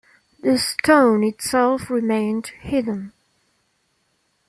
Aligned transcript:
The 0.39 0.57
stone 0.57 1.23
itself 1.23 1.87
remained 1.91 2.47
hidden. 2.47 3.13